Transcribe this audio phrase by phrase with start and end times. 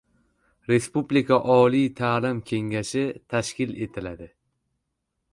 [0.69, 3.03] Respublika oliy ta’lim kengashi
[3.35, 4.29] tashkil etiladi